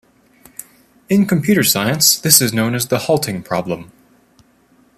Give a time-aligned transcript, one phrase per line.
[1.09, 3.91] In computer science this is known as the halting problem.